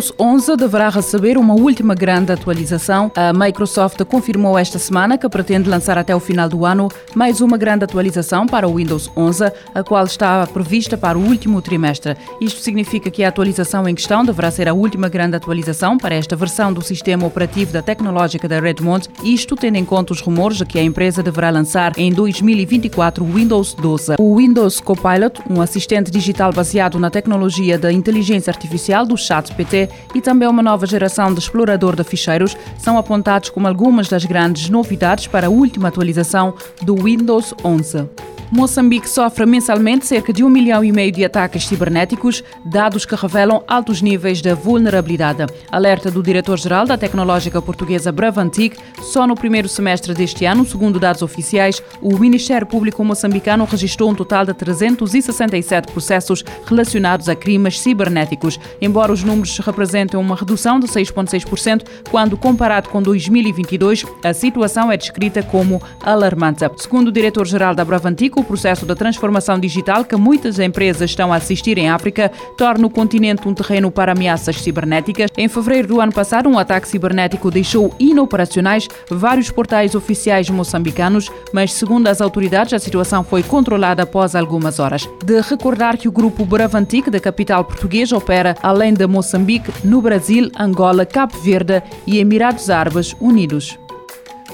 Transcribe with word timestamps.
Windows 0.00 0.14
11 0.18 0.56
deverá 0.56 0.88
receber 0.88 1.36
uma 1.36 1.52
última 1.52 1.94
grande 1.94 2.32
atualização. 2.32 3.12
A 3.14 3.34
Microsoft 3.34 4.02
confirmou 4.04 4.58
esta 4.58 4.78
semana 4.78 5.18
que 5.18 5.28
pretende 5.28 5.68
lançar 5.68 5.98
até 5.98 6.16
o 6.16 6.20
final 6.20 6.48
do 6.48 6.64
ano 6.64 6.88
mais 7.14 7.42
uma 7.42 7.58
grande 7.58 7.84
atualização 7.84 8.46
para 8.46 8.66
o 8.66 8.76
Windows 8.76 9.10
11, 9.14 9.52
a 9.74 9.82
qual 9.82 10.06
está 10.06 10.46
prevista 10.46 10.96
para 10.96 11.18
o 11.18 11.22
último 11.22 11.60
trimestre. 11.60 12.16
Isto 12.40 12.60
significa 12.60 13.10
que 13.10 13.22
a 13.22 13.28
atualização 13.28 13.86
em 13.86 13.94
questão 13.94 14.24
deverá 14.24 14.50
ser 14.50 14.68
a 14.68 14.72
última 14.72 15.06
grande 15.06 15.36
atualização 15.36 15.98
para 15.98 16.14
esta 16.14 16.34
versão 16.34 16.72
do 16.72 16.80
sistema 16.80 17.26
operativo 17.26 17.70
da 17.70 17.82
tecnológica 17.82 18.48
da 18.48 18.58
Redmond, 18.58 19.06
isto 19.22 19.54
tendo 19.54 19.76
em 19.76 19.84
conta 19.84 20.14
os 20.14 20.22
rumores 20.22 20.56
de 20.56 20.64
que 20.64 20.78
a 20.78 20.82
empresa 20.82 21.22
deverá 21.22 21.50
lançar 21.50 21.92
em 21.98 22.10
2024 22.10 23.22
o 23.22 23.30
Windows 23.34 23.74
12. 23.74 24.14
O 24.18 24.36
Windows 24.38 24.80
Copilot, 24.80 25.42
um 25.50 25.60
assistente 25.60 26.10
digital 26.10 26.54
baseado 26.54 26.98
na 26.98 27.10
tecnologia 27.10 27.78
da 27.78 27.92
inteligência 27.92 28.50
artificial 28.50 29.04
do 29.04 29.18
ChatGPT 29.18 29.89
e 30.14 30.20
também 30.20 30.48
uma 30.48 30.62
nova 30.62 30.86
geração 30.86 31.32
de 31.32 31.40
explorador 31.40 31.96
de 31.96 32.04
ficheiros, 32.04 32.56
são 32.78 32.98
apontados 32.98 33.50
como 33.50 33.68
algumas 33.68 34.08
das 34.08 34.24
grandes 34.24 34.68
novidades 34.68 35.26
para 35.26 35.46
a 35.46 35.50
última 35.50 35.88
atualização 35.88 36.54
do 36.82 36.94
Windows 36.94 37.54
11. 37.64 38.29
Moçambique 38.52 39.08
sofre 39.08 39.46
mensalmente 39.46 40.04
cerca 40.04 40.32
de 40.32 40.42
um 40.42 40.48
milhão 40.48 40.82
e 40.82 40.90
meio 40.90 41.12
de 41.12 41.24
ataques 41.24 41.68
cibernéticos, 41.68 42.42
dados 42.64 43.06
que 43.06 43.14
revelam 43.14 43.62
altos 43.68 44.02
níveis 44.02 44.42
de 44.42 44.52
vulnerabilidade. 44.52 45.46
Alerta 45.70 46.10
do 46.10 46.20
diretor-geral 46.20 46.84
da 46.84 46.98
tecnológica 46.98 47.62
portuguesa 47.62 48.10
Bravantic, 48.10 48.76
só 49.02 49.24
no 49.24 49.36
primeiro 49.36 49.68
semestre 49.68 50.12
deste 50.14 50.44
ano, 50.46 50.66
segundo 50.66 50.98
dados 50.98 51.22
oficiais, 51.22 51.80
o 52.02 52.18
Ministério 52.18 52.66
Público 52.66 53.04
moçambicano 53.04 53.64
registrou 53.64 54.10
um 54.10 54.16
total 54.16 54.44
de 54.44 54.52
367 54.52 55.92
processos 55.92 56.44
relacionados 56.66 57.28
a 57.28 57.36
crimes 57.36 57.78
cibernéticos, 57.78 58.58
embora 58.80 59.12
os 59.12 59.22
números 59.22 59.56
representem 59.60 60.18
uma 60.18 60.34
redução 60.34 60.80
de 60.80 60.88
6,6% 60.88 61.86
quando 62.10 62.36
comparado 62.36 62.88
com 62.88 63.00
2022, 63.00 64.04
a 64.24 64.34
situação 64.34 64.90
é 64.90 64.96
descrita 64.96 65.40
como 65.40 65.80
alarmante. 66.02 66.68
Segundo 66.78 67.08
o 67.08 67.12
diretor-geral 67.12 67.76
da 67.76 67.84
Bravantic, 67.84 68.39
o 68.40 68.44
processo 68.44 68.84
da 68.84 68.94
transformação 68.94 69.58
digital 69.58 70.04
que 70.04 70.16
muitas 70.16 70.58
empresas 70.58 71.10
estão 71.10 71.32
a 71.32 71.36
assistir 71.36 71.78
em 71.78 71.88
África 71.88 72.30
torna 72.56 72.86
o 72.86 72.90
continente 72.90 73.46
um 73.46 73.54
terreno 73.54 73.90
para 73.90 74.12
ameaças 74.12 74.60
cibernéticas. 74.60 75.30
Em 75.36 75.48
fevereiro 75.48 75.88
do 75.88 76.00
ano 76.00 76.12
passado, 76.12 76.48
um 76.48 76.58
ataque 76.58 76.88
cibernético 76.88 77.50
deixou 77.50 77.94
inoperacionais 77.98 78.88
vários 79.10 79.50
portais 79.50 79.94
oficiais 79.94 80.48
moçambicanos, 80.50 81.30
mas 81.52 81.72
segundo 81.72 82.08
as 82.08 82.20
autoridades, 82.20 82.72
a 82.72 82.78
situação 82.78 83.22
foi 83.22 83.42
controlada 83.42 84.02
após 84.02 84.34
algumas 84.34 84.78
horas. 84.78 85.08
De 85.24 85.40
recordar 85.40 85.96
que 85.96 86.08
o 86.08 86.12
grupo 86.12 86.44
Bravantic, 86.44 87.08
da 87.08 87.20
capital 87.20 87.64
portuguesa, 87.64 88.16
opera 88.16 88.56
além 88.62 88.94
de 88.94 89.06
Moçambique, 89.06 89.72
no 89.84 90.00
Brasil, 90.00 90.50
Angola, 90.58 91.04
Cabo 91.04 91.38
Verde 91.38 91.82
e 92.06 92.18
Emirados 92.18 92.70
Árabes 92.70 93.14
Unidos. 93.20 93.78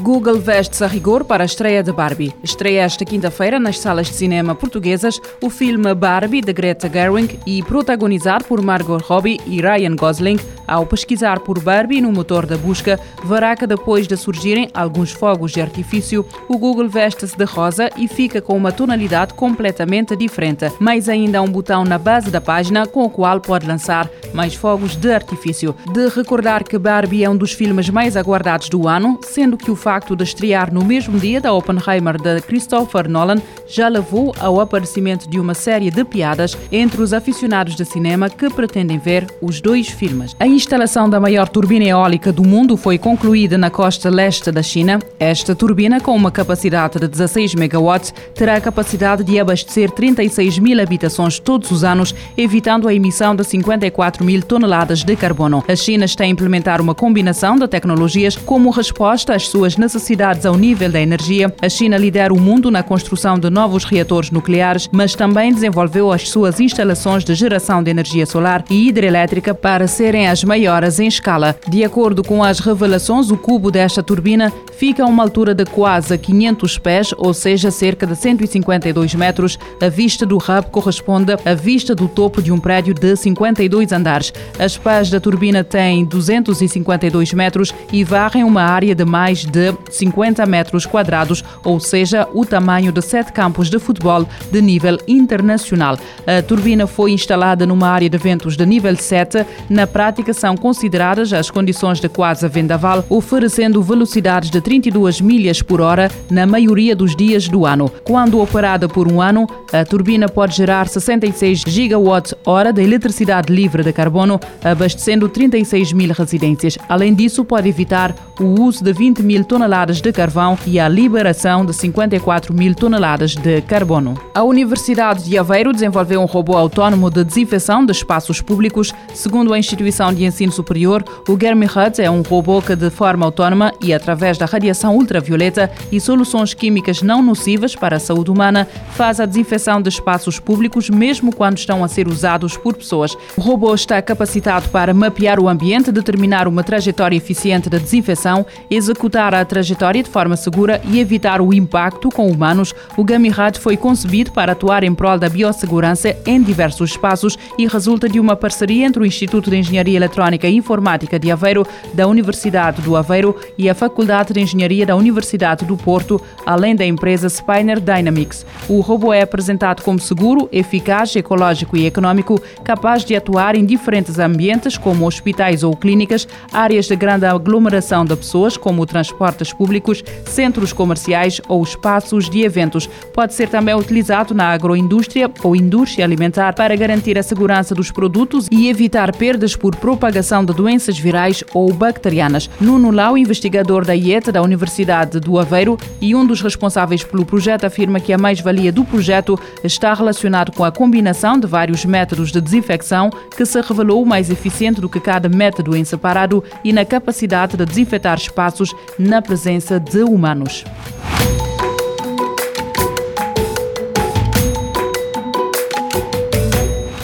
Google 0.00 0.38
veste-se 0.38 0.84
a 0.84 0.86
rigor 0.86 1.24
para 1.24 1.42
a 1.42 1.46
estreia 1.46 1.82
de 1.82 1.90
Barbie. 1.90 2.34
Estreia 2.42 2.82
esta 2.82 3.04
quinta-feira 3.04 3.58
nas 3.58 3.78
salas 3.78 4.08
de 4.08 4.14
cinema 4.14 4.54
portuguesas 4.54 5.20
o 5.42 5.48
filme 5.48 5.94
Barbie 5.94 6.42
de 6.42 6.52
Greta 6.52 6.88
Gerwig 6.88 7.38
e 7.46 7.62
protagonizado 7.62 8.44
por 8.44 8.60
Margot 8.60 8.98
Robbie 8.98 9.40
e 9.46 9.60
Ryan 9.60 9.96
Gosling. 9.96 10.38
Ao 10.66 10.84
pesquisar 10.84 11.40
por 11.40 11.60
Barbie 11.60 12.00
no 12.00 12.12
motor 12.12 12.44
da 12.44 12.58
busca, 12.58 13.00
verá 13.24 13.56
que 13.56 13.66
depois 13.66 14.06
de 14.06 14.16
surgirem 14.16 14.68
alguns 14.74 15.12
fogos 15.12 15.52
de 15.52 15.62
artifício, 15.62 16.26
o 16.48 16.58
Google 16.58 16.88
veste-se 16.88 17.36
de 17.36 17.44
rosa 17.44 17.88
e 17.96 18.06
fica 18.06 18.42
com 18.42 18.56
uma 18.56 18.72
tonalidade 18.72 19.32
completamente 19.32 20.14
diferente. 20.16 20.70
Mais 20.78 21.08
ainda 21.08 21.38
há 21.38 21.42
um 21.42 21.50
botão 21.50 21.84
na 21.84 21.98
base 21.98 22.30
da 22.30 22.40
página 22.40 22.86
com 22.86 23.04
o 23.04 23.10
qual 23.10 23.40
pode 23.40 23.66
lançar 23.66 24.10
mais 24.34 24.54
fogos 24.54 24.96
de 24.96 25.12
artifício. 25.12 25.74
De 25.92 26.08
recordar 26.08 26.64
que 26.64 26.78
Barbie 26.78 27.24
é 27.24 27.30
um 27.30 27.36
dos 27.36 27.52
filmes 27.52 27.88
mais 27.88 28.16
aguardados 28.16 28.68
do 28.68 28.88
ano, 28.88 29.18
sendo 29.22 29.56
que 29.56 29.70
o 29.70 29.76
facto 29.86 30.16
de 30.16 30.24
estrear 30.24 30.74
no 30.74 30.84
mesmo 30.84 31.16
dia 31.16 31.40
da 31.40 31.52
Oppenheimer 31.52 32.20
de 32.20 32.40
Christopher 32.40 33.08
Nolan 33.08 33.36
já 33.68 33.86
levou 33.86 34.34
ao 34.40 34.60
aparecimento 34.60 35.30
de 35.30 35.38
uma 35.38 35.54
série 35.54 35.92
de 35.92 36.04
piadas 36.04 36.58
entre 36.72 37.00
os 37.00 37.12
aficionados 37.12 37.76
de 37.76 37.84
cinema 37.84 38.28
que 38.28 38.50
pretendem 38.50 38.98
ver 38.98 39.28
os 39.40 39.60
dois 39.60 39.86
filmes. 39.86 40.34
A 40.40 40.46
instalação 40.48 41.08
da 41.08 41.20
maior 41.20 41.48
turbina 41.48 41.84
eólica 41.84 42.32
do 42.32 42.42
mundo 42.42 42.76
foi 42.76 42.98
concluída 42.98 43.56
na 43.56 43.70
costa 43.70 44.10
leste 44.10 44.50
da 44.50 44.60
China. 44.60 44.98
Esta 45.20 45.54
turbina, 45.54 46.00
com 46.00 46.16
uma 46.16 46.32
capacidade 46.32 46.98
de 46.98 47.06
16 47.06 47.54
megawatts, 47.54 48.12
terá 48.34 48.56
a 48.56 48.60
capacidade 48.60 49.22
de 49.22 49.38
abastecer 49.38 49.92
36 49.92 50.58
mil 50.58 50.82
habitações 50.82 51.38
todos 51.38 51.70
os 51.70 51.84
anos, 51.84 52.12
evitando 52.36 52.88
a 52.88 52.94
emissão 52.94 53.36
de 53.36 53.44
54 53.44 54.24
mil 54.24 54.42
toneladas 54.42 55.04
de 55.04 55.14
carbono. 55.14 55.62
A 55.68 55.76
China 55.76 56.06
está 56.06 56.24
a 56.24 56.26
implementar 56.26 56.80
uma 56.80 56.92
combinação 56.92 57.56
de 57.56 57.68
tecnologias 57.68 58.34
como 58.34 58.70
resposta 58.70 59.32
às 59.32 59.46
suas 59.46 59.75
necessidades 59.76 60.46
ao 60.46 60.56
nível 60.56 60.90
da 60.90 61.00
energia, 61.00 61.52
a 61.60 61.68
China 61.68 61.96
lidera 61.96 62.32
o 62.32 62.40
mundo 62.40 62.70
na 62.70 62.82
construção 62.82 63.38
de 63.38 63.50
novos 63.50 63.84
reatores 63.84 64.30
nucleares, 64.30 64.88
mas 64.92 65.14
também 65.14 65.52
desenvolveu 65.52 66.12
as 66.12 66.28
suas 66.28 66.60
instalações 66.60 67.24
de 67.24 67.34
geração 67.34 67.82
de 67.82 67.90
energia 67.90 68.26
solar 68.26 68.64
e 68.70 68.88
hidrelétrica 68.88 69.54
para 69.54 69.86
serem 69.86 70.28
as 70.28 70.42
maiores 70.44 70.98
em 70.98 71.06
escala. 71.06 71.56
De 71.68 71.84
acordo 71.84 72.22
com 72.22 72.42
as 72.42 72.60
revelações, 72.60 73.30
o 73.30 73.36
cubo 73.36 73.70
desta 73.70 74.02
turbina 74.02 74.52
fica 74.76 75.04
a 75.04 75.06
uma 75.06 75.22
altura 75.22 75.54
de 75.54 75.64
quase 75.64 76.16
500 76.16 76.78
pés, 76.78 77.14
ou 77.16 77.32
seja, 77.32 77.70
cerca 77.70 78.06
de 78.06 78.16
152 78.16 79.14
metros. 79.14 79.58
A 79.80 79.88
vista 79.88 80.26
do 80.26 80.36
hub 80.36 80.70
corresponde 80.70 81.32
à 81.44 81.54
vista 81.54 81.94
do 81.94 82.08
topo 82.08 82.42
de 82.42 82.52
um 82.52 82.58
prédio 82.58 82.94
de 82.94 83.16
52 83.16 83.92
andares. 83.92 84.32
As 84.58 84.76
pás 84.76 85.10
da 85.10 85.20
turbina 85.20 85.64
têm 85.64 86.04
252 86.04 87.32
metros 87.32 87.74
e 87.92 88.04
varrem 88.04 88.44
uma 88.44 88.62
área 88.62 88.94
de 88.94 89.04
mais 89.04 89.44
de 89.44 89.65
50 89.90 90.44
metros 90.46 90.84
quadrados, 90.86 91.44
ou 91.64 91.80
seja, 91.80 92.26
o 92.34 92.44
tamanho 92.44 92.92
de 92.92 93.02
sete 93.02 93.32
campos 93.32 93.70
de 93.70 93.78
futebol 93.78 94.26
de 94.50 94.60
nível 94.60 94.98
internacional. 95.06 95.96
A 96.26 96.42
turbina 96.42 96.86
foi 96.86 97.12
instalada 97.12 97.66
numa 97.66 97.88
área 97.88 98.08
de 98.08 98.18
ventos 98.18 98.56
de 98.56 98.66
nível 98.66 98.96
7. 98.96 99.46
Na 99.68 99.86
prática, 99.86 100.32
são 100.34 100.56
consideradas 100.56 101.32
as 101.32 101.50
condições 101.50 102.00
de 102.00 102.08
quase 102.08 102.46
vendaval, 102.48 103.04
oferecendo 103.08 103.82
velocidades 103.82 104.50
de 104.50 104.60
32 104.60 105.20
milhas 105.20 105.62
por 105.62 105.80
hora 105.80 106.10
na 106.30 106.46
maioria 106.46 106.94
dos 106.94 107.14
dias 107.14 107.48
do 107.48 107.64
ano. 107.66 107.90
Quando 108.04 108.40
operada 108.40 108.88
por 108.88 109.10
um 109.10 109.20
ano, 109.20 109.46
a 109.72 109.84
turbina 109.84 110.28
pode 110.28 110.56
gerar 110.56 110.88
66 110.88 111.62
gigawatt-hora 111.66 112.72
de 112.72 112.82
eletricidade 112.82 113.52
livre 113.52 113.82
de 113.82 113.92
carbono, 113.92 114.40
abastecendo 114.64 115.28
36 115.28 115.92
mil 115.92 116.12
residências. 116.12 116.78
Além 116.88 117.14
disso, 117.14 117.44
pode 117.44 117.68
evitar 117.68 118.14
o 118.40 118.62
uso 118.62 118.84
de 118.84 118.92
20 118.92 119.22
mil 119.22 119.44
toneladas 119.44 120.00
de 120.00 120.12
carvão 120.12 120.58
e 120.66 120.78
a 120.78 120.88
liberação 120.88 121.64
de 121.64 121.72
54 121.72 122.52
mil 122.54 122.74
toneladas 122.74 123.34
de 123.34 123.62
carbono. 123.62 124.14
A 124.34 124.42
Universidade 124.42 125.24
de 125.24 125.38
Aveiro 125.38 125.72
desenvolveu 125.72 126.20
um 126.20 126.26
robô 126.26 126.56
autónomo 126.56 127.10
de 127.10 127.24
desinfecção 127.24 127.84
de 127.84 127.92
espaços 127.92 128.40
públicos. 128.40 128.92
Segundo 129.14 129.52
a 129.52 129.58
instituição 129.58 130.12
de 130.12 130.24
ensino 130.24 130.52
superior, 130.52 131.04
o 131.28 131.38
Germihut 131.40 132.00
é 132.00 132.10
um 132.10 132.22
robô 132.22 132.60
que, 132.60 132.76
de 132.76 132.90
forma 132.90 133.24
autónoma 133.24 133.72
e 133.80 133.94
através 133.94 134.36
da 134.36 134.46
radiação 134.46 134.94
ultravioleta 134.96 135.70
e 135.90 136.00
soluções 136.00 136.52
químicas 136.54 137.02
não 137.02 137.22
nocivas 137.22 137.74
para 137.74 137.96
a 137.96 138.00
saúde 138.00 138.30
humana, 138.30 138.66
faz 138.90 139.20
a 139.20 139.26
desinfecção 139.26 139.80
de 139.80 139.88
espaços 139.88 140.38
públicos 140.38 140.90
mesmo 140.90 141.34
quando 141.34 141.58
estão 141.58 141.82
a 141.82 141.88
ser 141.88 142.08
usados 142.08 142.56
por 142.56 142.74
pessoas. 142.74 143.16
O 143.36 143.40
robô 143.40 143.74
está 143.74 144.00
capacitado 144.02 144.68
para 144.68 144.92
mapear 144.92 145.40
o 145.40 145.48
ambiente, 145.48 145.92
determinar 145.92 146.48
uma 146.48 146.62
trajetória 146.62 147.16
eficiente 147.16 147.70
de 147.70 147.78
desinfecção, 147.78 148.25
executar 148.70 149.34
a 149.34 149.44
trajetória 149.44 150.02
de 150.02 150.10
forma 150.10 150.36
segura 150.36 150.80
e 150.84 150.98
evitar 150.98 151.40
o 151.40 151.52
impacto 151.52 152.08
com 152.08 152.28
humanos, 152.28 152.74
o 152.96 153.04
Gamirad 153.04 153.58
foi 153.58 153.76
concebido 153.76 154.32
para 154.32 154.52
atuar 154.52 154.82
em 154.84 154.94
prol 154.94 155.18
da 155.18 155.28
biossegurança 155.28 156.16
em 156.26 156.42
diversos 156.42 156.90
espaços 156.90 157.38
e 157.58 157.66
resulta 157.66 158.08
de 158.08 158.18
uma 158.18 158.34
parceria 158.34 158.86
entre 158.86 159.02
o 159.02 159.06
Instituto 159.06 159.50
de 159.50 159.56
Engenharia 159.56 159.96
Eletrónica 159.96 160.48
e 160.48 160.56
Informática 160.56 161.18
de 161.18 161.30
Aveiro, 161.30 161.66
da 161.94 162.06
Universidade 162.06 162.82
do 162.82 162.96
Aveiro 162.96 163.36
e 163.56 163.68
a 163.70 163.74
Faculdade 163.74 164.32
de 164.32 164.40
Engenharia 164.40 164.84
da 164.84 164.96
Universidade 164.96 165.64
do 165.64 165.76
Porto, 165.76 166.20
além 166.44 166.74
da 166.74 166.84
empresa 166.84 167.28
Spiner 167.28 167.80
Dynamics. 167.80 168.44
O 168.68 168.80
robô 168.80 169.12
é 169.12 169.22
apresentado 169.22 169.82
como 169.82 169.98
seguro, 169.98 170.48
eficaz, 170.50 171.14
ecológico 171.14 171.76
e 171.76 171.86
econômico, 171.86 172.40
capaz 172.64 173.04
de 173.04 173.14
atuar 173.14 173.54
em 173.54 173.64
diferentes 173.64 174.18
ambientes, 174.18 174.76
como 174.76 175.06
hospitais 175.06 175.62
ou 175.62 175.76
clínicas, 175.76 176.26
áreas 176.52 176.86
de 176.86 176.96
grande 176.96 177.26
aglomeração 177.26 178.04
de 178.04 178.15
a 178.16 178.18
pessoas, 178.18 178.56
como 178.56 178.86
transportes 178.86 179.52
públicos, 179.52 180.02
centros 180.24 180.72
comerciais 180.72 181.40
ou 181.48 181.62
espaços 181.62 182.28
de 182.28 182.42
eventos. 182.42 182.88
Pode 183.12 183.34
ser 183.34 183.48
também 183.48 183.74
utilizado 183.74 184.34
na 184.34 184.48
agroindústria 184.48 185.30
ou 185.42 185.54
indústria 185.54 186.04
alimentar 186.04 186.54
para 186.54 186.74
garantir 186.74 187.18
a 187.18 187.22
segurança 187.22 187.74
dos 187.74 187.90
produtos 187.90 188.48
e 188.50 188.68
evitar 188.68 189.14
perdas 189.14 189.54
por 189.54 189.76
propagação 189.76 190.44
de 190.44 190.52
doenças 190.52 190.98
virais 190.98 191.44
ou 191.54 191.72
bacterianas. 191.72 192.50
Nuno 192.60 192.90
Lau, 192.90 193.16
investigador 193.16 193.84
da 193.84 193.94
IETA 193.94 194.32
da 194.32 194.42
Universidade 194.42 195.20
do 195.20 195.38
Aveiro 195.38 195.76
e 196.00 196.14
um 196.14 196.24
dos 196.24 196.40
responsáveis 196.40 197.04
pelo 197.04 197.26
projeto, 197.26 197.64
afirma 197.64 198.00
que 198.00 198.12
a 198.12 198.18
mais-valia 198.18 198.72
do 198.72 198.84
projeto 198.84 199.38
está 199.62 199.92
relacionado 199.92 200.52
com 200.52 200.64
a 200.64 200.72
combinação 200.72 201.38
de 201.38 201.46
vários 201.46 201.84
métodos 201.84 202.32
de 202.32 202.40
desinfecção 202.40 203.10
que 203.36 203.44
se 203.44 203.60
revelou 203.60 204.04
mais 204.04 204.30
eficiente 204.30 204.80
do 204.80 204.88
que 204.88 205.00
cada 205.00 205.28
método 205.28 205.76
em 205.76 205.84
separado 205.84 206.42
e 206.64 206.72
na 206.72 206.84
capacidade 206.84 207.56
de 207.56 207.64
desinfetar 207.64 208.05
espaços 208.14 208.74
na 208.98 209.20
presença 209.20 209.80
de 209.80 210.02
humanos. 210.02 210.64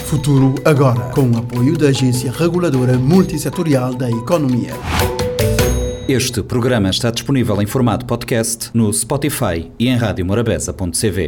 Futuro 0.05 0.55
agora, 0.63 0.99
com 1.09 1.29
o 1.31 1.37
apoio 1.37 1.77
da 1.77 1.87
Agência 1.87 2.31
Reguladora 2.31 2.97
Multissetorial 2.97 3.93
da 3.93 4.09
Economia. 4.09 4.71
Este 6.07 6.43
programa 6.43 6.89
está 6.89 7.09
disponível 7.11 7.61
em 7.61 7.65
formato 7.65 8.05
podcast 8.05 8.69
no 8.73 8.91
Spotify 8.93 9.71
e 9.79 9.87
em 9.87 9.95
radiomorabeza.cv. 9.95 11.21